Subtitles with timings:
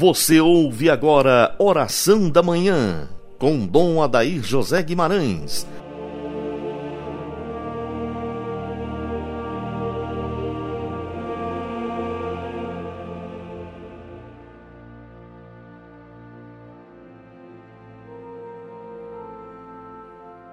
[0.00, 3.06] Você ouve agora Oração da Manhã,
[3.38, 5.66] com Dom Adair José Guimarães.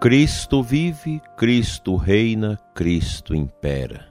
[0.01, 4.09] Cristo vive, Cristo reina, Cristo impera.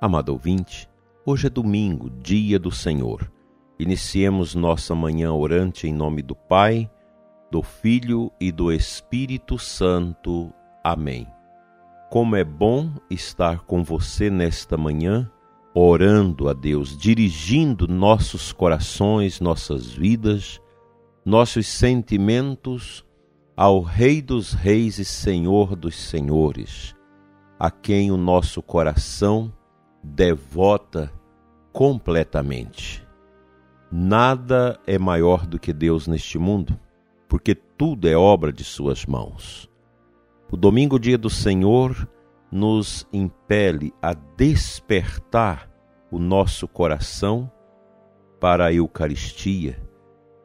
[0.00, 0.90] Amado ouvinte,
[1.24, 3.37] hoje é domingo, dia do Senhor.
[3.78, 6.90] Iniciemos nossa manhã orante em nome do Pai,
[7.48, 10.52] do Filho e do Espírito Santo.
[10.82, 11.28] Amém.
[12.10, 15.30] Como é bom estar com você nesta manhã,
[15.72, 20.60] orando a Deus, dirigindo nossos corações, nossas vidas,
[21.24, 23.04] nossos sentimentos
[23.56, 26.96] ao Rei dos Reis e Senhor dos Senhores,
[27.58, 29.52] a quem o nosso coração
[30.02, 31.12] devota
[31.72, 33.07] completamente.
[33.90, 36.78] Nada é maior do que Deus neste mundo,
[37.26, 39.68] porque tudo é obra de Suas mãos.
[40.50, 42.08] O domingo, dia do Senhor,
[42.52, 45.70] nos impele a despertar
[46.10, 47.50] o nosso coração
[48.38, 49.80] para a Eucaristia,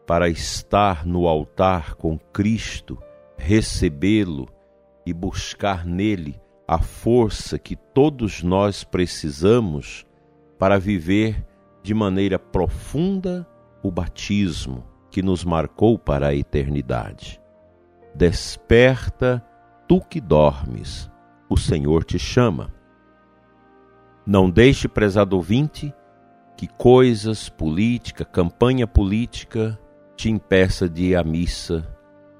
[0.07, 2.97] para estar no altar com Cristo,
[3.37, 4.47] recebê-lo
[5.05, 10.05] e buscar nele a força que todos nós precisamos
[10.57, 11.45] para viver
[11.83, 13.45] de maneira profunda
[13.83, 17.39] o batismo que nos marcou para a eternidade.
[18.15, 19.45] Desperta,
[19.87, 21.11] tu que dormes,
[21.49, 22.73] o Senhor te chama.
[24.25, 25.93] Não deixe, prezado ouvinte,
[26.55, 29.77] que coisas, política, campanha política
[30.15, 31.85] te impeça de ir à missa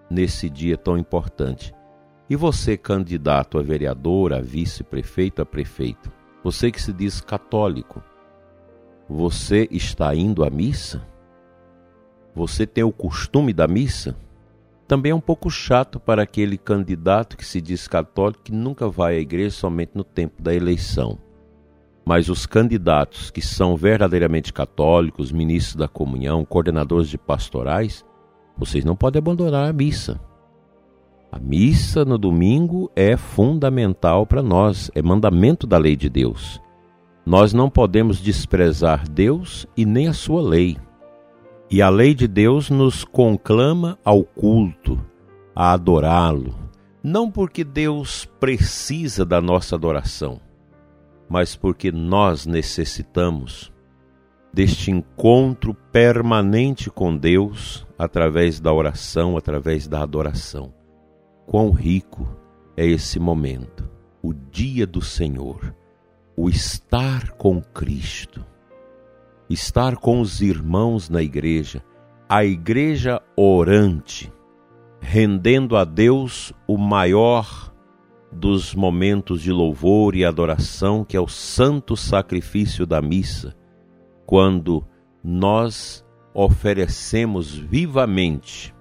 [0.10, 1.74] nesse dia tão importante.
[2.30, 6.12] E você, candidato a vereador, a vice-prefeito, a prefeito,
[6.44, 8.02] você que se diz católico,
[9.08, 11.06] você está indo à missa?
[12.36, 14.16] Você tem o costume da missa?
[14.88, 19.16] Também é um pouco chato para aquele candidato que se diz católico que nunca vai
[19.16, 21.18] à igreja somente no tempo da eleição.
[22.06, 28.04] Mas os candidatos que são verdadeiramente católicos, ministros da comunhão, coordenadores de pastorais,
[28.58, 30.20] vocês não podem abandonar a missa.
[31.32, 36.62] A missa no domingo é fundamental para nós, é mandamento da lei de Deus.
[37.26, 40.78] Nós não podemos desprezar Deus e nem a sua lei.
[41.70, 45.00] E a lei de Deus nos conclama ao culto,
[45.56, 46.54] a adorá-lo,
[47.02, 50.40] não porque Deus precisa da nossa adoração,
[51.30, 53.72] mas porque nós necessitamos
[54.54, 60.74] deste encontro permanente com Deus através da oração, através da adoração.
[61.48, 62.28] Quão rico
[62.78, 63.90] é esse momento,
[64.22, 65.74] o dia do Senhor
[66.36, 68.46] o estar com Cristo,
[69.50, 71.84] estar com os irmãos na igreja,
[72.28, 74.32] a igreja orante,
[75.00, 77.72] rendendo a Deus o maior
[78.32, 83.56] dos momentos de louvor e adoração, que é o santo sacrifício da missa,
[84.26, 84.86] quando
[85.24, 88.74] nós oferecemos vivamente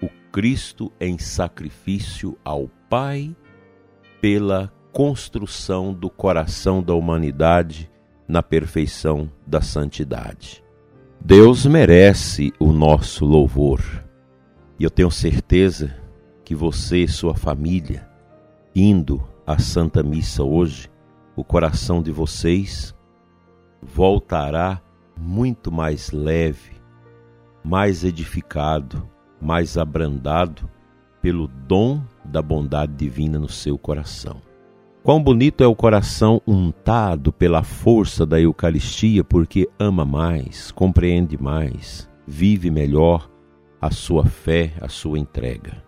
[0.00, 3.34] o Cristo em sacrifício ao Pai
[4.20, 7.90] pela construção do coração da humanidade
[8.26, 10.62] na perfeição da santidade.
[11.20, 13.82] Deus merece o nosso louvor.
[14.78, 15.94] E eu tenho certeza
[16.44, 18.08] que você e sua família,
[18.74, 20.90] indo à Santa Missa hoje,
[21.36, 22.94] o coração de vocês
[23.82, 24.80] voltará
[25.16, 26.72] muito mais leve,
[27.62, 29.08] mais edificado,
[29.40, 30.68] mais abrandado
[31.20, 34.40] pelo dom da bondade divina no seu coração.
[35.02, 42.06] Quão bonito é o coração untado pela força da Eucaristia, porque ama mais, compreende mais,
[42.26, 43.30] vive melhor
[43.80, 45.82] a sua fé, a sua entrega.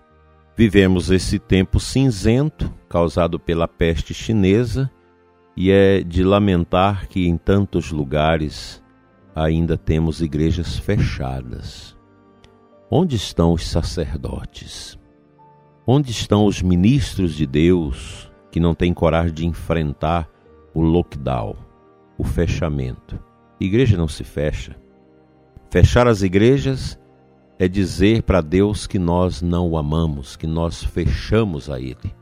[0.57, 4.91] Vivemos esse tempo cinzento causado pela peste chinesa
[5.55, 8.83] e é de lamentar que em tantos lugares
[9.35, 11.95] ainda temos igrejas fechadas.
[12.91, 14.99] Onde estão os sacerdotes?
[15.87, 18.32] Onde estão os ministros de Deus?
[18.53, 20.29] Que não tem coragem de enfrentar
[20.75, 21.57] o lockdown,
[22.19, 23.19] o fechamento.
[23.59, 24.77] Igreja não se fecha.
[25.71, 27.01] Fechar as igrejas
[27.59, 32.15] é dizer para Deus que nós não o amamos, que nós fechamos a Ele.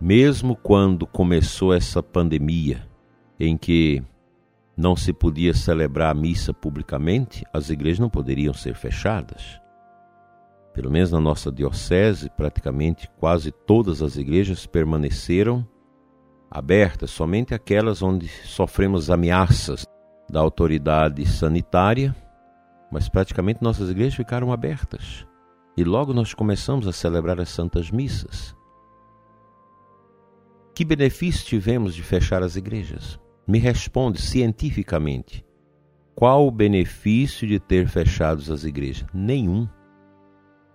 [0.00, 2.86] Mesmo quando começou essa pandemia,
[3.40, 4.00] em que
[4.76, 9.60] não se podia celebrar a missa publicamente, as igrejas não poderiam ser fechadas
[10.76, 15.66] pelo menos na nossa diocese, praticamente quase todas as igrejas permaneceram
[16.48, 19.84] abertas, somente aquelas onde sofremos ameaças
[20.30, 22.14] da autoridade sanitária
[22.90, 25.26] mas praticamente nossas igrejas ficaram abertas.
[25.76, 28.56] E logo nós começamos a celebrar as santas missas.
[30.74, 33.18] Que benefício tivemos de fechar as igrejas?
[33.46, 35.44] Me responde cientificamente.
[36.14, 39.06] Qual o benefício de ter fechado as igrejas?
[39.12, 39.68] Nenhum.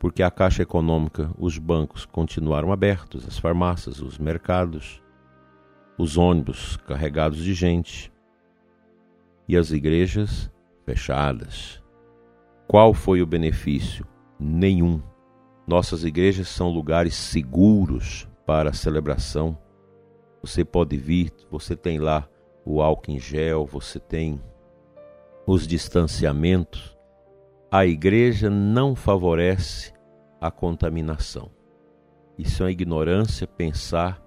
[0.01, 4.99] Porque a Caixa Econômica, os bancos continuaram abertos, as farmácias, os mercados,
[5.95, 8.11] os ônibus carregados de gente
[9.47, 10.51] e as igrejas
[10.83, 11.83] fechadas.
[12.67, 14.03] Qual foi o benefício?
[14.39, 14.99] Nenhum.
[15.67, 19.55] Nossas igrejas são lugares seguros para a celebração.
[20.41, 22.27] Você pode vir, você tem lá
[22.65, 24.41] o álcool em gel, você tem
[25.45, 26.97] os distanciamentos.
[27.69, 29.90] A igreja não favorece
[30.41, 31.51] a contaminação.
[32.37, 34.19] Isso é ignorância pensar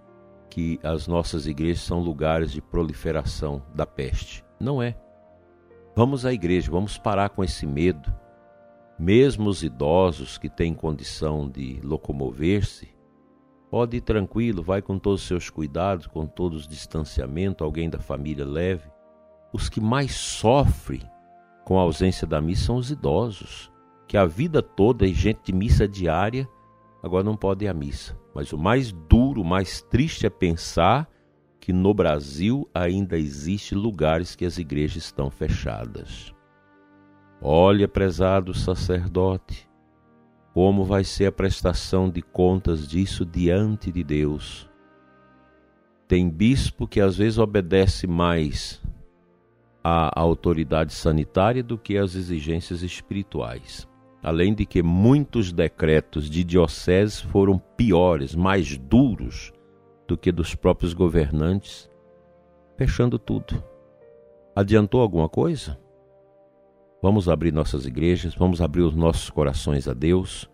[0.48, 4.44] que as nossas igrejas são lugares de proliferação da peste.
[4.60, 4.96] Não é.
[5.96, 8.14] Vamos à igreja, vamos parar com esse medo.
[8.96, 12.94] Mesmo os idosos que têm condição de locomover-se,
[13.68, 17.98] pode ir tranquilo, vai com todos os seus cuidados, com todos os distanciamentos, alguém da
[17.98, 18.88] família leve.
[19.52, 21.02] Os que mais sofrem
[21.64, 23.72] com a ausência da missa são os idosos,
[24.06, 26.48] que a vida toda é gente de missa diária,
[27.02, 28.18] agora não pode ir à missa.
[28.34, 31.08] Mas o mais duro, o mais triste é pensar
[31.60, 36.34] que no Brasil ainda existe lugares que as igrejas estão fechadas.
[37.40, 39.68] Olha, prezado sacerdote,
[40.52, 44.70] como vai ser a prestação de contas disso diante de Deus.
[46.06, 48.82] Tem bispo que às vezes obedece mais
[49.82, 53.88] à autoridade sanitária do que às exigências espirituais.
[54.24, 59.52] Além de que muitos decretos de dioceses foram piores, mais duros
[60.08, 61.90] do que dos próprios governantes,
[62.74, 63.62] fechando tudo.
[64.56, 65.78] Adiantou alguma coisa?
[67.02, 70.48] Vamos abrir nossas igrejas, vamos abrir os nossos corações a Deus,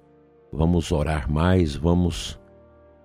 [0.52, 2.40] vamos orar mais, vamos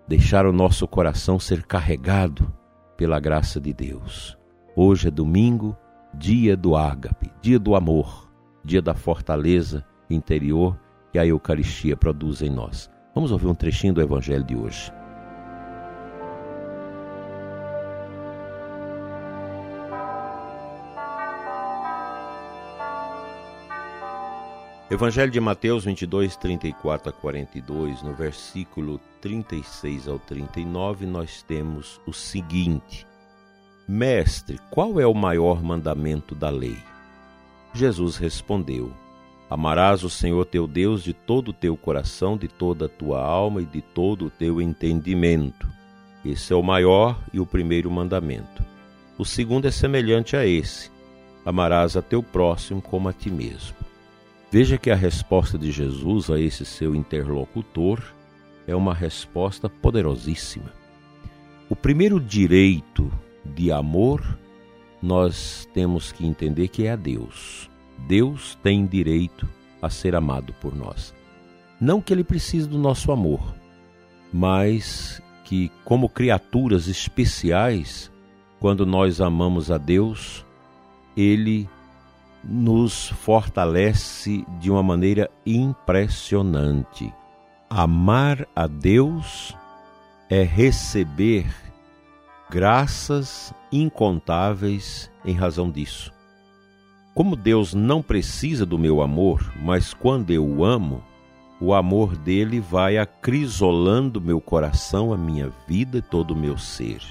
[0.08, 2.52] deixar o nosso coração ser carregado
[2.98, 4.36] pela graça de Deus.
[4.76, 5.78] Hoje é domingo,
[6.12, 8.28] dia do ágape, dia do amor,
[8.64, 10.78] dia da fortaleza interior
[11.12, 12.90] que a Eucaristia produz em nós.
[13.14, 14.92] Vamos ouvir um trechinho do Evangelho de hoje.
[24.92, 32.14] Evangelho de Mateus 22, 34 a 42, no versículo 36 ao 39, nós temos o
[32.14, 33.08] seguinte:
[33.88, 36.78] Mestre, qual é o maior mandamento da lei?
[37.74, 38.94] Jesus respondeu:
[39.50, 43.62] Amarás o Senhor teu Deus de todo o teu coração, de toda a tua alma
[43.62, 45.68] e de todo o teu entendimento.
[46.24, 48.64] Esse é o maior e o primeiro mandamento.
[49.18, 50.92] O segundo é semelhante a esse:
[51.46, 53.76] Amarás a teu próximo como a ti mesmo.
[54.52, 58.02] Veja que a resposta de Jesus a esse seu interlocutor
[58.68, 60.74] é uma resposta poderosíssima.
[61.70, 63.12] O primeiro direito
[63.44, 64.38] de amor
[65.02, 67.70] nós temos que entender que é a Deus.
[68.08, 69.48] Deus tem direito
[69.82, 71.14] a ser amado por nós.
[71.80, 73.56] Não que ele precise do nosso amor,
[74.32, 78.12] mas que, como criaturas especiais,
[78.60, 80.46] quando nós amamos a Deus,
[81.16, 81.70] ele
[82.44, 87.14] nos fortalece de uma maneira impressionante.
[87.70, 89.56] Amar a Deus
[90.30, 91.48] é receber
[92.50, 96.15] graças incontáveis em razão disso.
[97.16, 101.02] Como Deus não precisa do meu amor, mas quando eu o amo,
[101.62, 107.02] o amor dele vai acrisolando meu coração, a minha vida e todo o meu ser.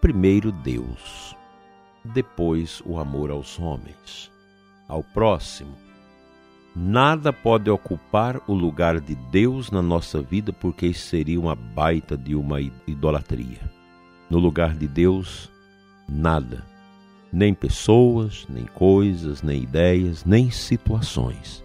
[0.00, 1.36] Primeiro Deus,
[2.02, 4.32] depois o amor aos homens
[4.88, 5.76] ao próximo.
[6.74, 12.34] Nada pode ocupar o lugar de Deus na nossa vida, porque seria uma baita de
[12.34, 13.70] uma idolatria.
[14.30, 15.50] No lugar de Deus,
[16.08, 16.75] nada.
[17.36, 21.62] Nem pessoas, nem coisas, nem ideias, nem situações.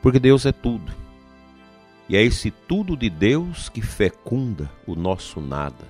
[0.00, 0.90] Porque Deus é tudo.
[2.08, 5.84] E é esse tudo de Deus que fecunda o nosso nada,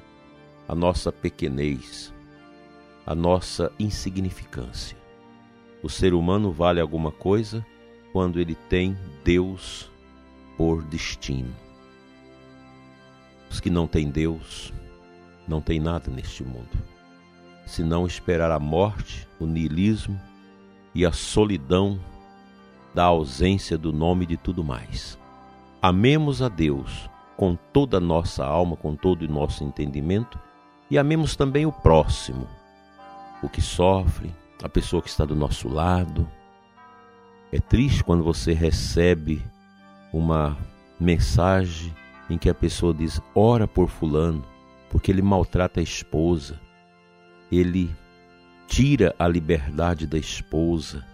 [0.68, 2.12] a nossa pequenez,
[3.06, 5.02] a nossa insignificância
[5.82, 7.66] o ser humano vale alguma coisa
[8.12, 9.90] quando ele tem Deus
[10.56, 11.52] por destino.
[13.50, 14.72] Os que não têm Deus
[15.48, 16.70] não têm nada neste mundo,
[17.66, 20.20] senão esperar a morte, o niilismo
[20.94, 21.98] e a solidão
[22.94, 25.18] da ausência do nome de tudo mais.
[25.80, 30.38] Amemos a Deus com toda a nossa alma, com todo o nosso entendimento
[30.92, 32.46] e amemos também o próximo,
[33.42, 34.30] o que sofre,
[34.62, 36.28] a pessoa que está do nosso lado.
[37.50, 39.42] É triste quando você recebe
[40.12, 40.54] uma
[41.00, 41.90] mensagem
[42.28, 44.44] em que a pessoa diz: ora por Fulano,
[44.90, 46.60] porque ele maltrata a esposa,
[47.52, 47.94] ele
[48.66, 51.04] tira a liberdade da esposa,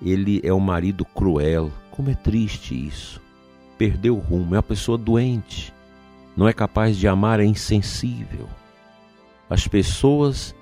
[0.00, 1.70] ele é um marido cruel.
[1.90, 3.20] Como é triste isso.
[3.76, 5.72] Perdeu o rumo, é uma pessoa doente,
[6.34, 8.48] não é capaz de amar, é insensível.
[9.50, 10.54] As pessoas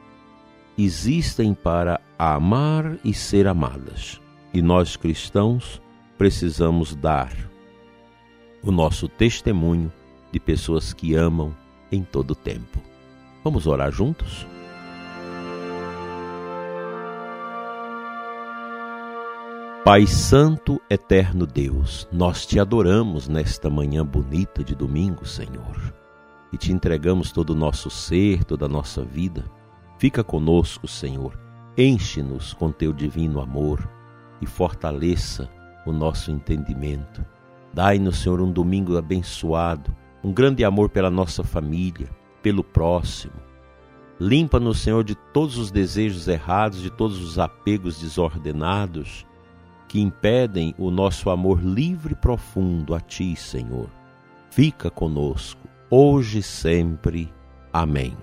[0.77, 4.21] existem para amar e ser amadas.
[4.53, 5.81] E nós cristãos
[6.19, 7.33] precisamos dar
[8.63, 9.93] o nosso testemunho
[10.33, 11.55] de pessoas que amam
[11.93, 12.83] em todo o tempo.
[13.45, 14.47] Vamos orar juntos?
[19.91, 25.93] Pai Santo, eterno Deus, nós te adoramos nesta manhã bonita de domingo, Senhor,
[26.53, 29.45] e te entregamos todo o nosso ser, toda a nossa vida.
[29.99, 31.37] Fica conosco, Senhor,
[31.77, 33.91] enche-nos com teu divino amor
[34.41, 35.51] e fortaleça
[35.85, 37.27] o nosso entendimento.
[37.75, 39.93] Dai-nos, Senhor, um domingo abençoado,
[40.23, 42.09] um grande amor pela nossa família,
[42.41, 43.35] pelo próximo.
[44.21, 49.29] Limpa-nos, Senhor, de todos os desejos errados, de todos os apegos desordenados
[49.91, 53.91] que impedem o nosso amor livre e profundo a Ti, Senhor.
[54.49, 57.29] Fica conosco, hoje e sempre.
[57.73, 58.17] Amém.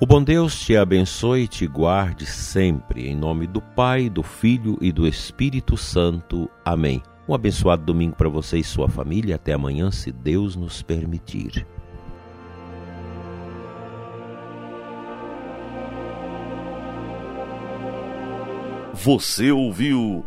[0.00, 4.76] O bom Deus te abençoe e te guarde sempre, em nome do Pai, do Filho
[4.80, 6.50] e do Espírito Santo.
[6.64, 7.04] Amém.
[7.28, 9.36] Um abençoado domingo para você e sua família.
[9.36, 11.64] Até amanhã, se Deus nos permitir.
[18.92, 20.26] Você ouviu